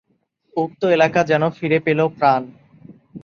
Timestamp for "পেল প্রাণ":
1.79-2.41